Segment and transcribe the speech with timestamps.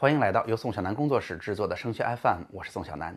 [0.00, 3.14] 欢迎来到由宋小南工作室制作的升学 FM，我是宋小南。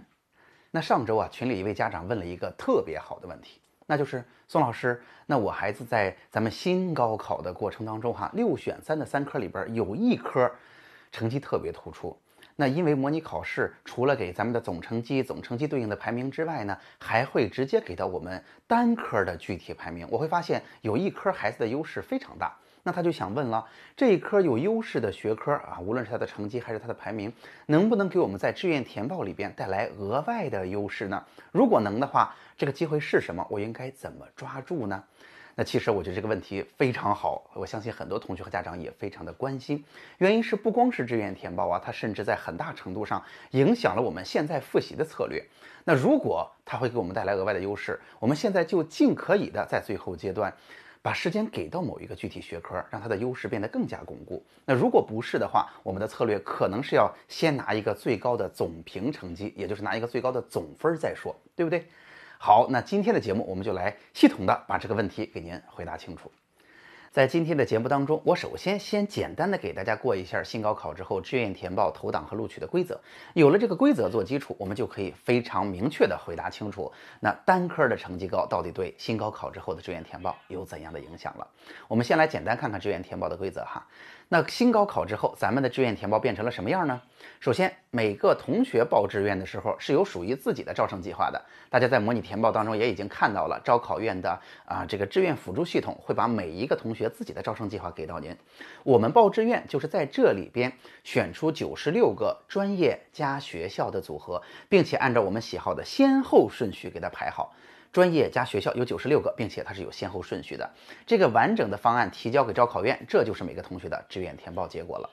[0.70, 10.52] 那上周啊，群里一位家长问了一个特别好的问题，那就是宋老师，那我孩子在咱们新高考的过程当中哈，六选三的三科里边有一科
[11.10, 12.14] 成绩特别突出。
[12.58, 20.06] 那因为模拟考试除了给咱们的总成绩、总成绩对应的排名之外呢，还会直接给到我们单科的具体排名。
[20.12, 22.54] 我会发现有一科孩子的优势非常大。
[22.84, 23.66] 那他就想问了，
[23.96, 27.32] 这一科有优势的学科啊，无论是他的成绩还是他的排名，
[27.68, 31.24] 能不能给我们在志愿填报里边带来额外的优势呢？
[31.52, 33.46] 如果能的话，这个机会是什么？
[33.50, 35.02] 我应该怎么抓住呢？
[35.56, 39.86] 那其实我觉得这个问题非常好，我相信很多同学和家长也非常的关心。
[40.18, 45.42] 原因是不光是志愿填报啊，它甚至在很大程度上影响了我们现在复习的策略。
[45.86, 50.52] 那如果它会给我们带来额外的优势，我们现在就尽可以的在最后阶段。
[51.04, 54.44] 把时间给到某一个具体学科，让它的优势变得更加巩固。
[54.64, 61.86] 那如果不是的话，我们的策略可能是要先拿一个最高的总评成绩，也就是拿一个最高的总分再说，对不对？
[62.40, 66.32] 好，那今天的节目我们就来系统的把这个问题给您回答清楚。
[67.14, 73.00] 在今天的节目当中，我首先先简单的给大家过一下新高考之后志愿填报、投档和录取的规则。
[73.36, 81.48] 有了这个规则做基础，我们就可以非常明确的回答清楚，那单科的成绩高到底对新高考之后的志愿填报有怎样的影响了。
[81.88, 83.86] 我们先来简单看看志愿填报的规则哈。
[84.34, 87.00] 那新高考之后，咱们的志愿填报变成了什么样呢？
[87.40, 91.40] 首先，每个同学报志愿的时候是有属于自己的招生计划的。
[91.70, 94.32] 大家在模拟填报当中也已经看到了，招考院的
[94.66, 98.36] 啊这个志愿辅助系统会把每一个同学自己的招生计划给到您。
[98.82, 107.54] 我们报志愿就是在这里边选出九十六个专业加学校的组合，并且按照我们喜好的先后顺序给它排好。
[107.94, 110.68] 专业加学校有九十六个，并且它是有先后顺序的。
[111.06, 115.08] 这个完整的方案提交给招考院，这就是每个同学的志愿填报结果了。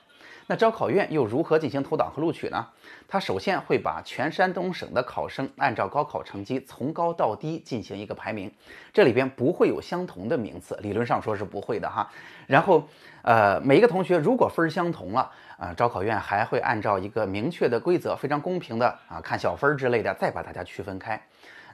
[0.47, 2.67] 那招考院又如何进行投档和录取呢？
[3.07, 8.51] 它首先会把全山东省的考生按照高考成绩从高到低进行一个排名，
[8.91, 12.09] 这里边不会有相同的名次，理论上说是不会的哈。
[12.47, 12.83] 然后，
[13.21, 21.21] 呃，每一个同学如果分儿相同了，啊，招考院还会按照一个明确的规则，非常公平的啊，看小分儿之类的，再把大家区分开。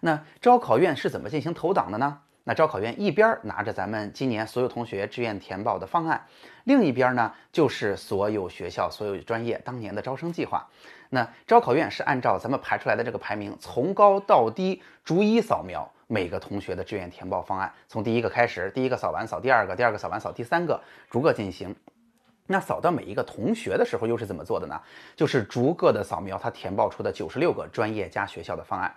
[0.01, 2.19] 那招考院是怎么进行投档的呢？
[2.43, 6.25] 那招考院一边拿着咱们今年所有同学志愿填报的方案，
[6.63, 10.65] 另一边呢就是所有学校、所有专业当年的招生计划。
[11.09, 20.79] 那招考院是按照咱们排出来的这个排名，从高到低逐一扫描每个同学的志愿填报方案，从第一个开始，第一个扫完扫第二个，第二个扫完扫第三个，
[21.09, 21.75] 逐个进行。
[22.45, 24.81] 那扫到每一个同学的时候又是怎么做的呢？
[25.17, 28.95] 就是逐个的扫描他填报出的九十六个专业加学校的方案。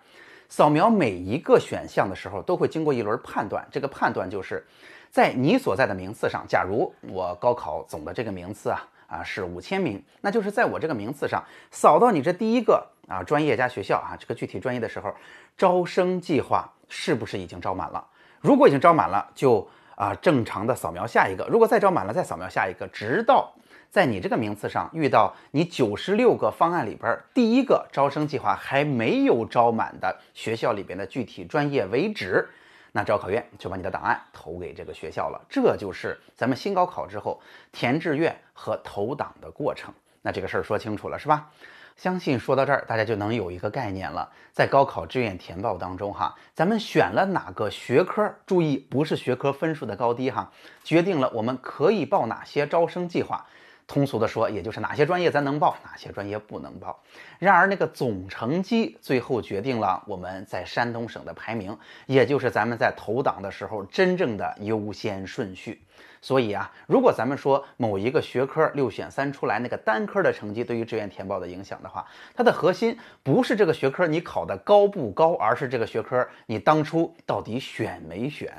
[0.50, 3.66] 扫描每一个选项的时候，都会经过一轮判断。
[3.70, 4.66] 这个判断就是，
[5.08, 15.14] 在你所在的名次上，假如我高考总的这个名次啊啊是五千名，那就是在我这个名次上扫到你这第一个啊专业加学校啊这个具体专业的时候，
[15.56, 18.04] 招生计划是不是已经招满了？
[18.40, 23.54] 如果已经招满了，就啊正常的扫描下一个；如果再招满了，再扫描下一个，直到。
[23.90, 32.48] 在你这个名次上遇到你九十六个方案里边第一个招生计划还没有招满的学校里边的具体专业为止，
[32.92, 35.44] 那招考院就把你的档案投给这个学校了。
[35.48, 37.40] 这就是咱们新高考之后
[37.72, 39.92] 填志愿和投档的过程。
[40.22, 41.50] 那这个事儿说清楚了是吧？
[41.96, 44.30] 相信说到这儿大家就能有一个概念了。
[44.52, 48.32] 在高考志愿填报当中哈，咱们选了哪个学科？
[48.46, 50.52] 注意不是学科分数的高低哈，
[50.84, 53.44] 决定了我们可以报哪些招生计划。
[53.90, 56.96] 通俗的说，也就是哪些专业咱能报，哪些专业不能报。
[57.40, 65.82] 然而，那个总成绩最后决定了我们在山东省的排名，也就是咱们在投档的时候真正的优先顺序。
[66.22, 78.54] 所以啊，如果咱们说某一个学科六选三出来那个单科的成绩对于志愿填报的影响的话，它的核心不是这个学科你考的高不高，而是这个学科你当初到底选没选。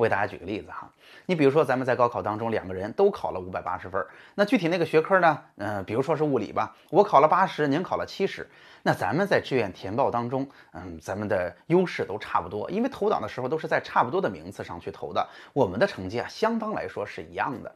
[0.00, 0.88] 我给大家举个例子哈，
[1.26, 4.02] 你比如说咱们在高考当中两个人都考了五百八十分，
[4.34, 5.38] 那具体那个学科呢？
[5.56, 8.48] 嗯，比如说是物理吧，我考了八十，您考了七十，
[8.82, 17.70] 那咱们在志愿填报当中，嗯，咱们的优势都差不多，因为投档的时候都是在差不多的名次上去投的，我们的成绩啊相当来说是一样的。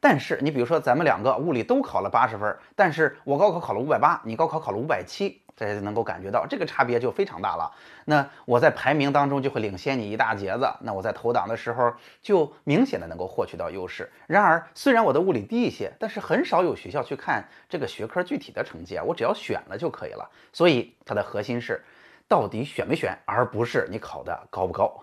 [0.00, 5.42] 但是你比如说咱们两个物理都考了八十分，但是我高考考了五百八，你高考考了五百七。
[5.56, 7.72] 大家就能够感觉到这个差别就非常大了。
[8.04, 10.70] 那我在排名当中就会领先你一大截子。
[10.80, 14.08] 那我在投档的时候就明显的能够获取到优势。
[14.26, 19.02] 然而，虽然我的物理低一些，但是很少有学校去看这个学科具体的成绩啊。
[19.02, 20.30] 我只要选了就可以了。
[20.52, 21.82] 所以它的核心是
[22.28, 25.02] 到底选没选，而不是你考的高不高。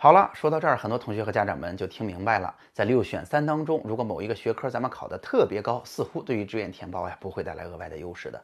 [0.00, 8.40] 好了，说到这儿，很多同学和家长们就听明白了，在六选三当中，如果某一个学科咱们考的特别高，似乎对于志愿填报呀不会带来额外的优势的。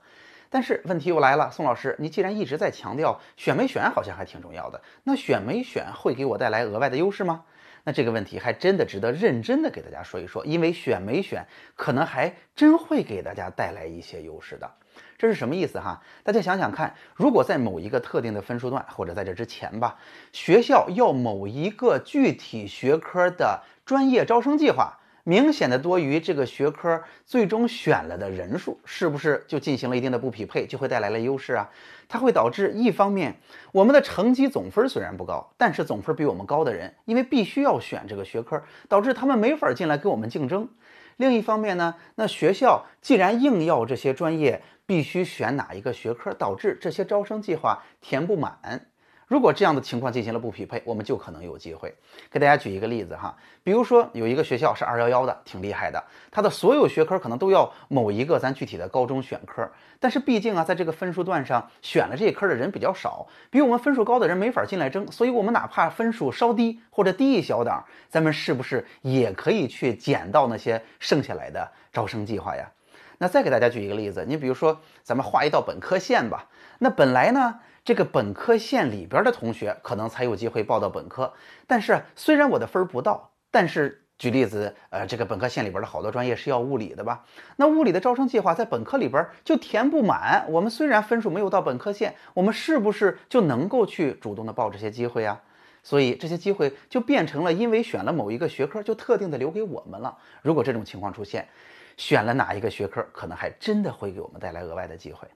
[0.50, 7.44] 但是问题又来了，宋老师，你既然一直在强调选没选好像还挺重要的，那选没选会给我带来额外的优势吗？
[7.86, 11.46] 那这个问题还真的值得认真的给大家说一说，因为选没选
[11.76, 14.70] 可能还真会给大家带来一些优势的。
[15.18, 16.02] 这是什么意思哈？
[16.22, 19.98] 大家想想看，如果在某一个特定的分数段，或者在这之前吧，
[20.32, 31.68] 学校要某一个具体学科的专业招生计划，明显的多于这个学科最终选了的人数，是不是就进行了一定的不匹配，就会带来了优势啊？
[32.06, 33.34] 它会导致一方面，
[33.72, 40.68] 我们的成绩总分虽然不高，但是总分比我们高的人，因为必须要选这个学科，导致他们没法进来跟我们竞争。
[41.16, 48.88] 另一方面呢，那学校既然硬要这些专业必须选哪一个学科，导致这些招生计划填不满。
[49.34, 51.92] 如果这样的情况进行了不匹配，我们就可能有机会。
[52.30, 56.00] 给大家举一个例子哈，比如说有一个学校是二幺幺的，挺厉害的，
[56.30, 72.70] 它的所有学科可能都要某一个咱具体的高中选科，但是毕竟啊，在这个分数段上选了这一科的人比较少，比我们分数高的人没法进来争，所以我们哪怕分数稍低或者低一小档，咱们是不是也可以去捡到那些剩下来的招生计划呀？
[73.18, 76.48] 那再给大家举一个例子，你比如说咱们画一道本科线吧，
[76.78, 77.60] 那本来呢？
[77.84, 81.30] 这个本科线里边的同学可能才有机会报到本科，
[81.66, 87.26] 但是虽然我的分儿不到，但是举例子，呃，这个本科线里边的好多专业是要物理的吧？
[87.56, 90.46] 那物理的招生计划在本科里边就填不满。
[90.48, 95.38] 我们虽然分数没有到本科线，我们是不是就能够去主动的报这些机会啊？
[95.82, 100.16] 所以这些机会就变成了因为选了某一个学科就特定的留给我们了。
[100.40, 101.46] 如果这种情况出现，
[101.96, 105.28] 选了哪一个学科，可能还真的会给我们带来额外的机会。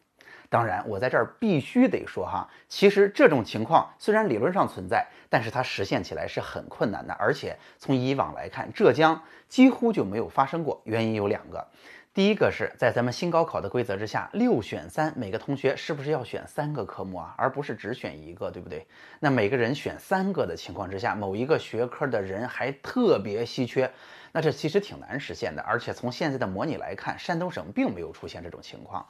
[0.51, 7.13] 当然，我在这儿必须得说哈，其实这种情况虽然理论上存在，但是它实现起来是很困难的。
[7.19, 10.81] 而且从以往来看，浙江几乎就没有发生过。
[10.85, 11.69] 原因有两个，
[12.19, 18.85] 第一个是在咱们新高考的规则之下，六选三，每个同学是不是要选三个科目啊，而不是只选一个，对不对？
[19.21, 23.89] 那每个人选三个的情况之下，某一个学科的人还特别稀缺，
[24.33, 25.63] 那这其实挺难实现的。
[25.63, 29.07] 而且从现在的模拟来看，山东省并没有出现这种情况。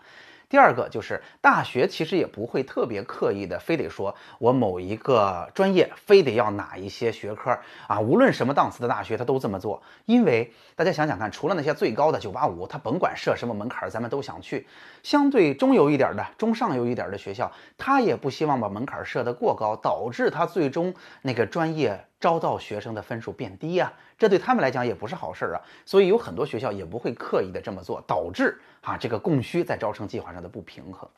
[0.48, 9.82] 第二个就是大学其实也不会特别刻意的，非得说我某一个专业非得要哪一些学科啊，无论什么档次的大学，他都这么做。
[10.06, 14.66] 因为大家想想看，除了那些最高的九八五，他甭管设什么门槛，咱们都想去。
[15.02, 22.07] 相对中游一点的、中上游一点的学校，他也不希望把门槛设得过高，导致他最终那个专业。
[22.20, 25.62] 招到学生的分数变低呀，这对他们来讲也不是好事儿啊。
[25.84, 31.08] 所以有很多学校也不会刻意的这么做，导致啊这个供需在招生计划上的不平衡。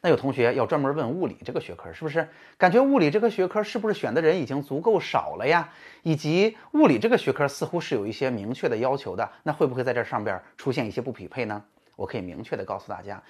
[0.00, 2.28] 那有同学要专门问物理这个学科，是不是
[2.58, 5.68] 感觉物理这个学科是不是选的人已经足够少了呀？
[6.02, 11.62] 以及物理这个学科似乎是有一些明确的要求的，那会不会在这上边出现一些不匹配呢？
[11.94, 13.22] 我可以明确的告诉大家。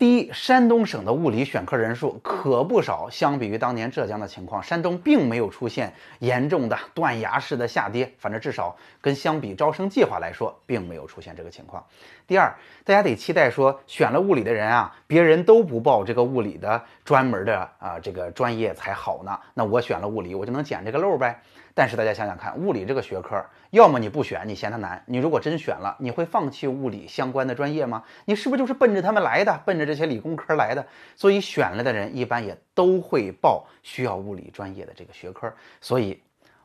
[0.00, 11.84] 第一，山东省的物理选科人数可不少，相比于当年浙江的情况，山东并没有出现严重的断崖式的下跌，反正至少跟相比招生计划来说，并没有出现这个情况。
[12.26, 12.50] 第二，
[12.82, 21.42] 大家得期待说，选了物理的人啊，别人都不报这个物理的专门的啊这个专业才好呢，那我选了物理，我就能捡这个漏呗。
[21.74, 28.02] 但是大家想想看，物理这个学科，要么你不选，你嫌它难；你如果真选了，你会放弃物理相关的专业吗？
[28.24, 30.86] 你是不是就是奔着他们来的，奔着这些理工科来的？
[31.16, 35.52] 所以选了的人一般也都会报需要物理专业的这个学科。
[35.80, 36.20] 所以，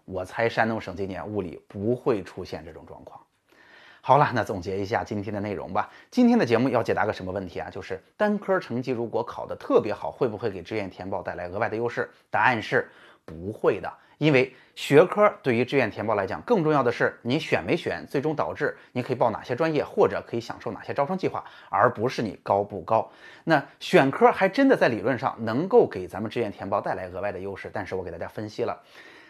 [0.05, 3.19] 我猜山东省今年物理不会出现这种状况。
[4.01, 5.89] 好了，那总结一下今天的内容吧。
[6.12, 7.69] 今天的节目要解答个什么问题啊？
[7.71, 12.07] 就是单科成绩如果考得特别好，会不会给志愿填报带来额外的优势？
[12.29, 12.88] 答案是
[13.25, 13.91] 不会的。
[14.17, 23.10] 因为学科对于志愿填报来讲，更重要的是你选没选，最终导致你可以报哪些专业，或者可以享受哪些招生计划，而不是你高不高。
[23.43, 28.77] 那选科还真的在理论上能够给咱们志愿填报带来额外的优势，但是我给大家分析了，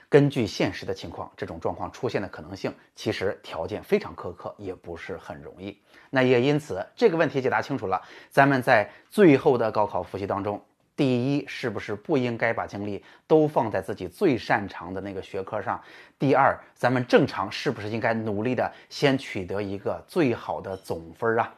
[0.09, 5.79] 根据现实的情况，这种状况出现的可能性其实条件非常苛刻，也不是很容易。
[6.09, 10.59] 那也因此这个问题解答清楚了，咱们在最后的高考复习当中。
[10.95, 15.81] 第一，是不是不应该把精力都放在自己最擅长的那个学科上？
[16.17, 21.53] 第二，咱们正常是不是应该努力的先取得一个最好的总分啊？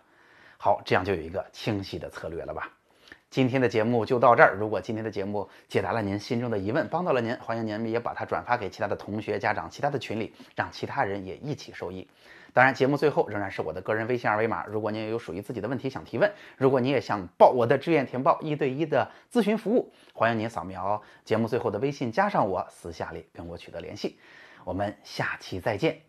[0.57, 2.71] 好，这样就有一个清晰的策略了吧？
[3.29, 4.55] 今天的节目就到这儿。
[4.55, 12.07] 如果今天的节目解答了您心中的疑问，帮到了您，欢迎您也把它转发给其他的同学、家长、其他的群里，让其他人也一起受益。
[12.53, 14.65] 当然，节目最后仍然是我的个人微信二维码。
[14.65, 24.17] 如果您也有属于自己的问题想提问，如果你也想报我的志愿填报一对一的咨询服务，欢迎您扫描节目最后的微信加上我，私下里跟我取得联系。
[24.63, 26.06] 我们下期再见。